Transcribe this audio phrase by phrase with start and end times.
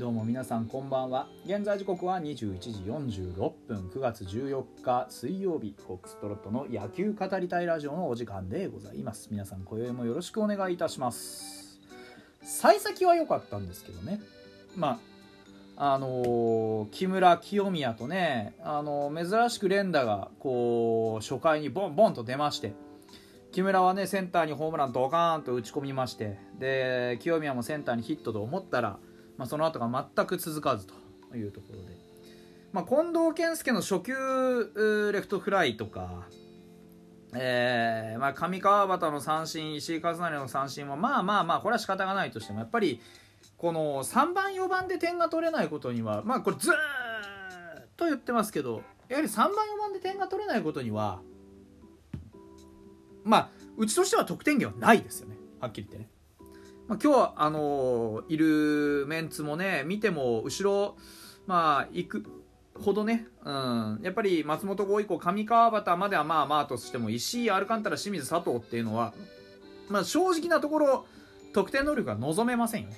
[0.00, 1.28] どうも皆さんこんばんは。
[1.44, 2.70] 現在時刻は21時
[3.18, 3.90] 46分。
[3.94, 5.74] 9月14日水曜日。
[5.86, 9.28] フォックストロットの野球語りたいラジオのお時間でございます。
[9.30, 11.78] 皆さん今宵もよろしくお願いいたします。
[12.42, 14.22] 幸先は良かったんですけどね。
[14.74, 15.00] ま
[15.76, 22.72] ああのー木村清宮とね、あのー珍しく連打がこう初回にボンボンと出まして
[23.52, 28.98] 木村はねセンターにホームランドカーンと打ち込みましてで清宮もセンターにヒットと思ったら、
[29.40, 30.94] まあ、その後が全く続かずと
[31.34, 31.96] いうところで、
[32.72, 36.26] まあ、近藤健介の初球レフトフライとか、
[37.34, 43.00] えーまあ、上川端の三振石井和成の三振はまあまあまあこれは仕方がないとしてもやっぱり
[43.56, 46.74] この3番4番で点が取れないことにはまあこれずっ
[47.96, 51.22] と言ってますけどやはり3番4番で点が取れないことには
[53.24, 53.48] まあ
[53.78, 55.36] うちとしては得点源はないですよね。
[55.60, 56.10] はっきり言ってね、
[56.90, 60.96] まあ、今日はあのいるメンツもね見ても後ろ
[61.46, 62.24] まあ行く
[62.74, 69.14] ほどね、うん、やっぱり松本剛以降上川端まではまあまあとしても石井アルカンタラ清水佐藤っていうのは、
[69.88, 71.06] まあ、正直なところ
[71.52, 72.96] 得点能力が望めませんよね、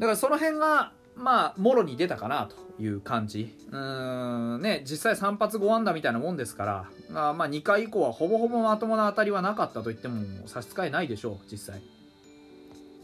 [0.00, 3.56] だからその辺がまあもろに出たかなという感じ。
[3.70, 4.60] うん。
[4.62, 11.82] ね実際3発5安打みたいなもんですからまあまあ2回以降はほぼほぼまともな当たりはなかったと言っても差し支えないでしょう実際。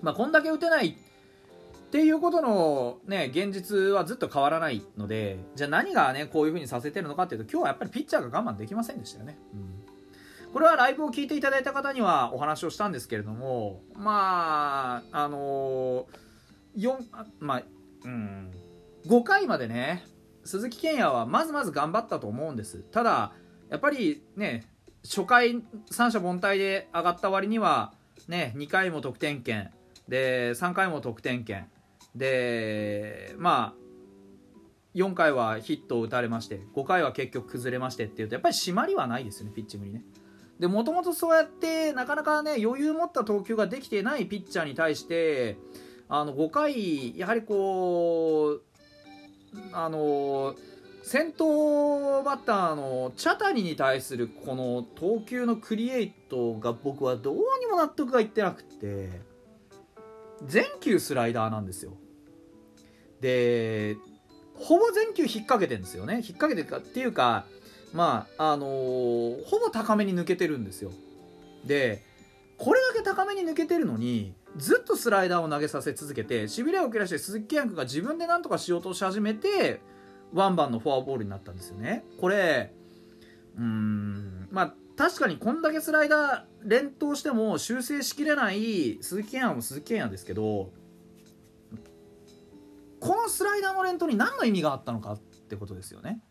[0.02, 0.94] まあこんだけ打てないっ
[1.90, 10.52] ていうことのね現実はずっと変わらないのでじゃあ何がねこういう風にさせてるのかっていうと今日はやっぱりピッチャーが我慢できませんでしたよね、うん。
[10.52, 16.06] これはライブを聞いていただいた方にはお話をしたんですけれどもまああの
[16.76, 16.96] 4
[17.38, 17.62] まあ
[18.04, 18.50] うん。
[19.06, 20.04] 5回までね
[20.44, 22.78] 鈴木健也はまずまず頑張ったと思うんです。
[22.90, 23.32] ただ
[23.72, 24.66] やっぱりね
[25.02, 27.94] 初回三者凡退で上がった割には
[28.28, 29.70] ね2回も得点圏
[30.06, 31.66] で3回も得点圏
[32.14, 33.82] でまあ
[34.94, 40.04] 4回はヒットを打たれまして5回は結局崩れましてっていうとやっぱり締まりはないですよねピッチングにね。
[40.60, 45.56] でもともとそうやってなかなかね余裕持った投球ができてないピッチャーに対して
[46.10, 48.62] あの5回やはりこう
[49.72, 50.54] あの
[51.02, 59.10] 先頭バッターの茶谷に対するこの投球のクリエイトが僕はどうにも納得がいってなくて
[60.46, 61.92] 全球スライダーなんですよ。
[63.20, 63.96] で
[64.54, 66.14] ほぼ全球引っ掛けてるんですよね。
[66.16, 67.44] 引っ掛けてるかっていうか
[67.92, 70.92] まああのーほぼ高めに抜けてるんですよ。
[71.64, 72.02] で
[72.58, 79.80] これだけ高めに抜けてるのにずっとスライダーを投げさせ続けてしびれを切らして鈴木健也が自分で何とかしようとし始めて
[80.32, 82.04] ワンバンのフォアボールになったんですよね。
[82.20, 82.72] これ
[83.56, 90.70] うーんまあ確かにこんだけスライダー連投しても修正しきれない鈴木健也も鈴木健也ですけど
[93.00, 96.22] このスライダーの連投に何の意味があったのかってことですよね。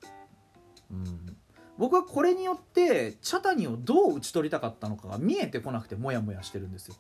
[0.89, 1.37] うん。
[1.77, 6.95] 僕はこれによって茶谷をどう打ち取りたかったのかが見えてこなくてモヤモヤしてるんですよ。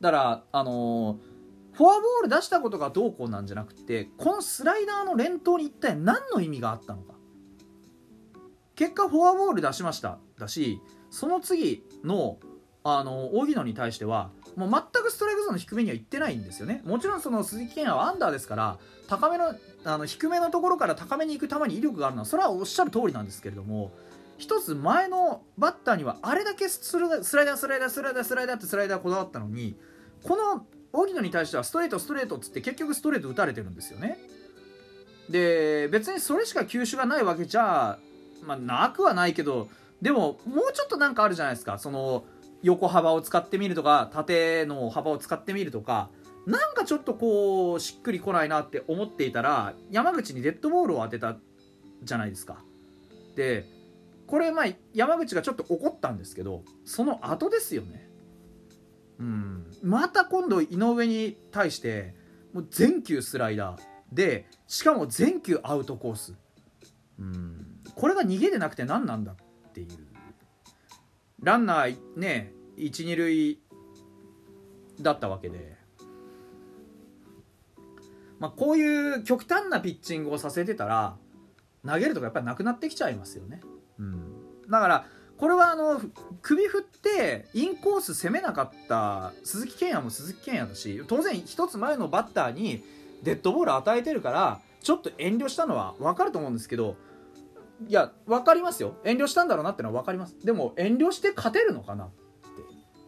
[0.00, 1.35] だからあのー
[1.76, 7.14] フォアボール出したことがどうこうなんじゃなくてこのスライダーの連投に一体何の意味があったのか。
[8.74, 10.18] 結果フォアボール出しました。
[10.38, 12.38] だしその次の
[12.82, 16.82] あの荻野に対してはもう全くストライクゾーンの低めには行ってないんですよね。
[16.86, 19.54] もちろんその鈴木健也はアンダーですから高めの
[19.84, 23.92] あの低めのところから高めに行く球に威力があるのはそれはおっしゃる通りなんですけれども
[24.38, 29.76] 一つ前のバッターにはあれだけスラスライダースライダースライダースライダーってスライダーこだわったのに
[30.22, 34.18] この荻野に対してはストレートストレートっつって結局ストレート打たれてるんですよね。
[35.28, 37.98] で別にそれしか球種がないわけじゃ
[38.44, 39.68] まあなくはないけど
[40.00, 41.78] でももうちょっとなんかあるじゃないですか。
[41.78, 42.24] その
[42.62, 46.10] 横幅を使ってみるとか縦の幅を使ってみるとか
[46.46, 51.36] なんかちょっとこうしっくりこないなって思っていたら山口にデッドボールを当てた
[52.02, 52.62] じゃないですか。
[53.34, 53.64] で
[54.26, 58.08] これま山口がちょっと怒ったんですけどその後ですよね。
[59.18, 59.66] うん。
[59.82, 62.14] また今度井上に対して
[62.52, 63.80] もう全球スライダー
[64.12, 66.34] でしかも全球アウトコース。
[67.18, 67.66] うん。
[67.94, 69.88] これが逃げでなくて何なんだっていう。
[71.42, 73.60] ランナーね12塁
[75.00, 75.76] だったわけで、
[78.38, 81.16] まあ、こういう極端なピッチングをさせてたら
[81.86, 83.60] 投げるとかやっぱりなくなってきちゃいますよね、
[83.98, 84.32] うん、
[84.68, 85.06] だから
[85.38, 86.00] これはあの
[86.42, 92.82] 首振ってインコース攻めなかった鈴木健也も鈴木健也だし当然一つ前のバッターに
[93.22, 96.96] デッドボール与えてるからちょっと遠慮したのは分かると思うんですけど
[97.86, 98.94] いや分かりますよ。
[99.04, 100.34] 遠慮したんだろうなってのは分かります。
[100.42, 102.08] でも遠慮して勝てるのかなっ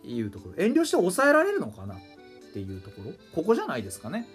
[0.03, 0.63] ていうところ。
[0.63, 1.99] 遠慮して抑えられるのかなっ
[2.53, 3.13] ていうところ。
[3.35, 4.29] ここじゃないですかね、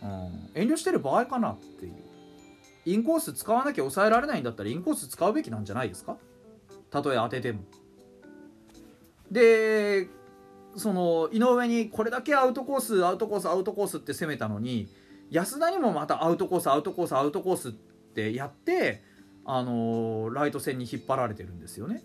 [0.00, 1.94] うん、遠慮してる場合かなっていう。
[2.84, 6.16] インコース使わなきゃ抑えられないんだったらインコース使うべきなんじゃないですか？
[6.92, 7.62] たとえ当てても。
[9.30, 10.08] で
[10.76, 14.88] その井上にこれだけアウトコースアウトコースアウトコースって攻めたのに
[15.30, 19.02] 安田にもまたアウトコースアウトコースアウトコースってやって
[19.44, 22.04] あのライト線に引っ張られてるんですよね、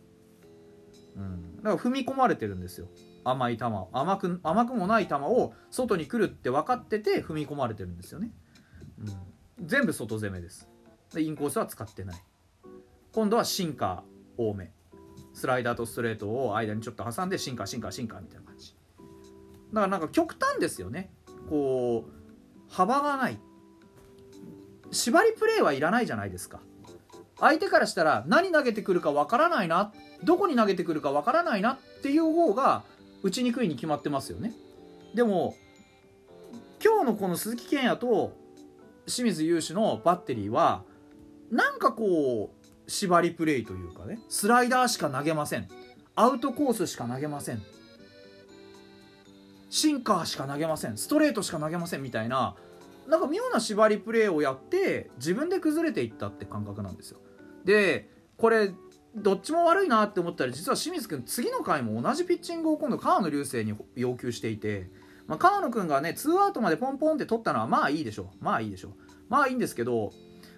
[1.17, 2.87] うん、だから踏み込まれてるんですよ。
[3.25, 8.31] 甘い球甘く甘くもない球を外に来るって分かってて踏み込まれてるんですよね、
[9.59, 10.69] うん、全部外攻めです。
[11.13, 12.23] でインコースは使ってない。
[13.13, 14.71] 今度はシンカー多め。
[15.37, 18.73] スライダーとストレートを間にちょっと挟んでシンカーシンカーシンカーみたいな感じ。
[19.71, 21.11] だからなんか極端ですよね。
[21.47, 23.37] こう幅がない。
[24.89, 26.59] 縛りプレーはいらないじゃないですか。
[27.39, 29.93] 相手からしたら何投げてくるかわからないな。
[30.23, 32.81] どこに投げてくるかわからないなっていう方が
[33.21, 34.55] 打ちにくいに決まってますよね。
[35.13, 35.55] でも
[36.83, 38.35] 今日のこの鈴木健也と
[39.05, 40.81] 清水雄志のバッテリーは
[41.51, 42.56] なんかこう
[42.87, 44.19] 縛りプレイというかね。
[44.29, 45.67] スライダーしか投げません。
[46.15, 47.61] アウトコースしか投げません。
[49.69, 50.97] シンカーしか投げません。
[50.97, 52.01] ストレートしか投げません。
[52.01, 52.55] みたいな
[53.07, 57.19] なんか妙な縛りプレーをやって自分で崩れていったって感覚なんですよ。
[57.63, 58.71] でこれ
[59.15, 64.89] どっちも悪いなって思ったら実は清水君次の回も同じピッチングを今度川野流星に要求していて、
[65.25, 68.43] まあ、川野君がねツーアウトまでポンポンって取ったのはまあいいでしょう。
[68.43, 68.91] まあいいでしょう。
[69.29, 70.11] まあいいんですけど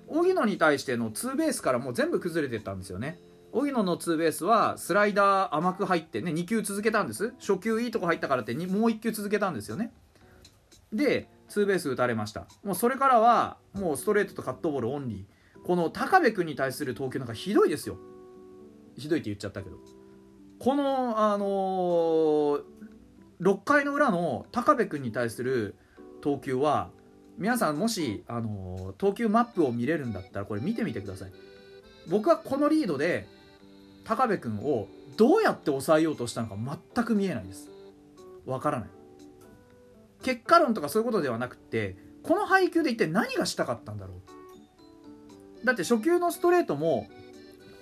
[0.10, 3.20] 荻野に対してのツーベースからもう全部崩れてったんですよね。
[3.52, 7.34] 荻野のツーベースはスライダー甘く入ってね2球続けたんです。
[7.40, 9.92] 初球いいとこ入ったからってもう1球続けたんですよね。
[10.94, 12.48] でツーベース打たれました。
[12.64, 15.66] もうそれからはもうストレートとカットボールオンリー。
[15.66, 17.98] この高部君に対する投球なんかひどいですよ。
[18.98, 19.78] ひどいって言っちゃったけど。
[20.60, 22.62] このあのー、
[23.42, 25.76] 6回の裏の高部君に対する
[26.22, 26.90] 投球は
[27.40, 31.32] 皆さんもし、あのー、投球マップを見れるんだったらこれ見てみてください。
[32.10, 33.28] 僕はこのリードで
[34.04, 36.56] 高部君をどうやって抑えようとしたのか
[36.96, 37.70] 全く見えないです。
[38.46, 38.90] わからない。
[40.22, 44.16] 結果論とかそういうことではなくてこの配球で一体何がしたかったんだろ
[45.64, 45.66] う。
[45.66, 47.08] だって初球のストレートも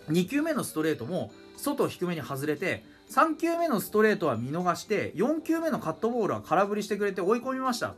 [0.10, 7.96] 2球目のストレートも外低めに外れて3球目のストレートは見逃して4球目のカットボールは空振りしてくれて追い込みました。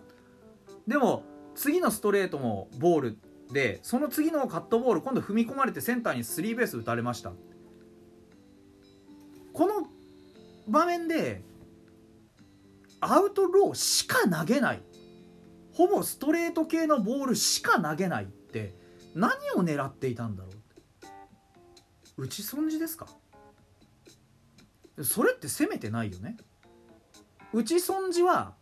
[0.88, 1.24] でも
[1.60, 3.18] 次のストレートもボール
[3.52, 7.34] でその次のカットボール今度踏み込まれてセンターにスリーベース打たれました。
[9.52, 9.88] この
[10.70, 11.42] 場面で
[13.02, 14.82] アウトローしか投げない。
[15.74, 18.74] ほぼストレート系のボールしか投げないって
[19.14, 20.50] 何を狙っていたんだろ
[22.18, 23.08] う打ち損じですか？
[25.04, 26.38] それって攻めてないよね。
[27.52, 28.54] 打ち損じは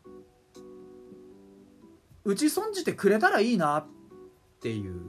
[2.27, 3.85] 打ち損じてくれたらいいなっ
[4.61, 5.01] ていう。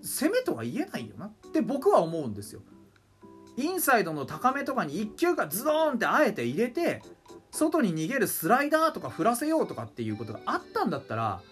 [0.00, 1.26] 攻めとは言えないよな。
[1.26, 2.62] って僕は思うんですよ。
[3.56, 7.02] インサイドの高めとかに1球がズドーンってあえて入れて
[7.50, 11.42] 外に逃げるスライダーとか振らせようとかっていうことがあったんだったら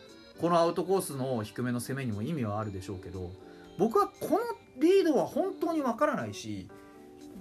[0.40, 3.32] このアウトコースの低めの攻めにも意味はあるでしょうけど
[3.76, 4.38] 僕はこの
[4.78, 6.70] リードは本当にわからないし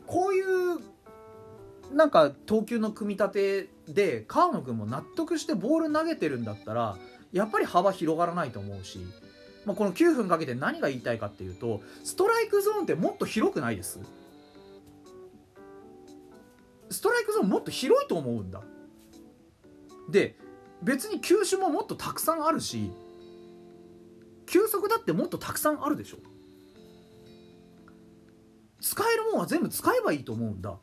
[0.07, 0.79] こういう
[1.95, 3.29] なんか投球の組み立
[3.65, 6.97] てで川野君も納得してボール投げてるんだったら
[7.33, 8.99] やっぱり幅広がらないと思うし、
[9.65, 13.99] まあ、この9分かけて何が言いたいかっていうとストライクゾーンってもっと広くないです？
[16.91, 18.61] ストライクゾーンもっと広いと思うんだ。
[20.09, 20.37] で
[20.81, 22.91] 別に球種ももっとたくさんあるし
[24.45, 26.17] 球速だってもっとたくさんあるでしょ。
[28.81, 30.77] 使えるもんは全部使えばいいと思うんだ。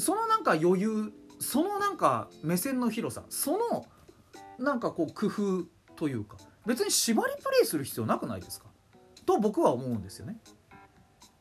[0.00, 3.86] そのなんか余裕そのなんか目線の広さその
[4.58, 5.64] なんかこう工夫
[5.96, 8.66] というか別に縛りプレイする必要なくないですか？
[9.26, 10.38] と僕は思うんですよね。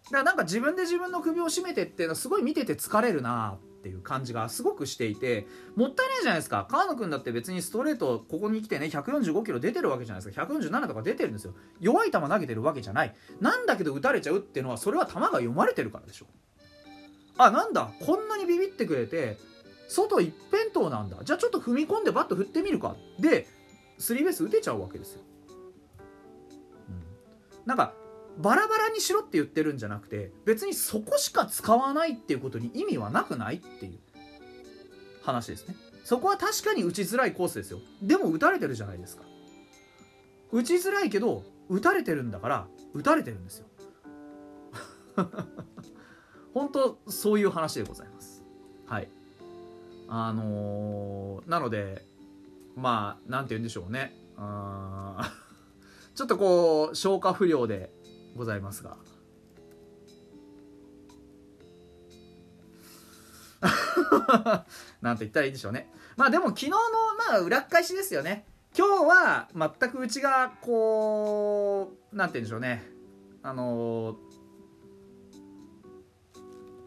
[0.06, 6.68] だからなんか自分で自分の首を絞めてっていうのはすごい見てて疲れるなっていう感じがすごくしていてもったいないじゃないですか。
[6.70, 10.46] 川野君だって別にストレートここに来てね145キロ出てるわけじゃないですか。
[10.46, 11.54] 147とか出てるんですよ。
[11.80, 13.14] 弱い球投げてるわけじゃない。
[13.40, 16.26] なんだけど打たれちゃうっていうのはそれは球が読まれてるからでしょ。
[17.40, 17.90] あなんだ。
[18.06, 19.38] こんなにビビってくれて
[19.88, 21.18] 外一辺倒なんだ。
[21.24, 22.96] じゃあちょっと踏み込んでバット振ってみるか。
[23.18, 23.48] で
[23.98, 25.22] スリーベース打てちゃうわけですよ、
[26.88, 27.94] うん、なんか
[28.38, 34.00] バラバラにしろって言ってるんじゃなくて別にそこしか使わないっていうことに意味はなくないっていう
[35.24, 35.76] 話ですね。
[36.06, 37.80] そこは確かに打ちづらいコースですよ。
[38.02, 39.24] でも打たれてるじゃないですか。
[40.52, 43.68] 打ちづらいけど打たれてるんだから打たれてるんですよ。
[46.54, 48.44] 本当そういう話でございます。
[48.86, 49.10] はい。
[50.08, 52.04] あのー、なので
[52.76, 54.16] まあなんて言うんでしょうね。
[54.38, 55.34] あ
[56.16, 57.94] ちょっとこう消化不良で
[58.36, 58.98] ございますが。
[65.02, 65.92] なんて言ったらいいでしょうね。
[66.16, 66.78] まあでも昨日の
[67.30, 68.46] まあ裏返しですよね。
[68.78, 72.90] 今日は全くうちがこうなんて言うんでしょうね。
[73.42, 74.18] あのー、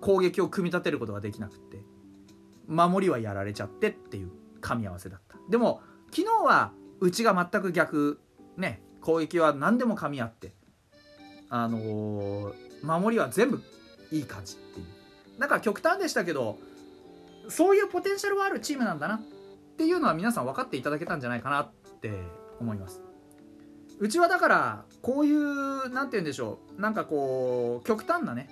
[0.02, 1.82] 攻撃を組み立てることができなくって
[2.66, 5.36] 守りはやられちゃってっていう噛み合わせだった。
[5.48, 5.80] でも
[6.10, 8.20] 昨日はうちが全く逆。
[8.56, 10.52] ね攻撃は何でも噛み合って
[11.48, 13.62] あのー、守りは全部
[14.10, 14.86] いい感じっていう。
[15.40, 16.58] だか極端でしたけど
[17.48, 19.20] そういうポテンシャルはあるチームなんだなっ
[19.76, 22.12] ていうのは皆さん分かっていただけたんじゃないかなって
[22.60, 23.02] 思います。
[23.98, 26.80] うちはだからこういう何て言うんでしょう。
[26.80, 28.48] なんかこう極端なね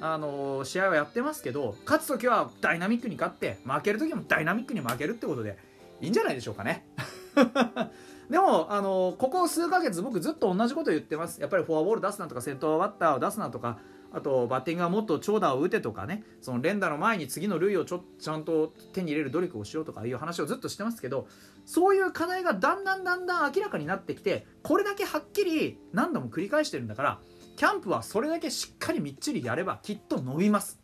[0.00, 5.58] あの試合はやってますけど勝つ時はダイナミックに勝って負ける時もダイナミックに負けるってことで
[6.00, 6.86] いいんじゃないでしょうかね。
[8.30, 11.40] でもあのここ数ヶ月僕ずっと同じこと言ってます。
[11.40, 13.78] やっぱりフォアボール出すなとか先頭バッターを出すなとか
[14.12, 16.22] あとバッティングはもっと長打を打てとかね。
[16.40, 21.26] その連打の前に次の塁をちょちゃんと手に入れる努力をしようとかいう話をずっとしてますけど
[21.64, 27.18] そういう課題がだんだんだんだん明らかになってきてこれだけはっきり何度も繰り返してるんだから
[27.58, 30.78] キャンプはそれだけしっかりみっちりやればきっと伸びます。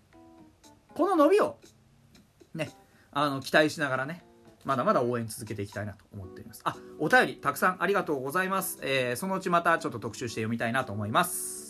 [0.92, 1.56] この伸びを
[2.52, 2.68] ね
[3.12, 4.24] あの期待しながらね
[4.64, 6.62] まだまだ応援続けていきたいなと思っています。
[6.64, 11.63] あお便りたくさんありがとうございます、えー、そのうちまたちょっと特集して読みたいなと思います。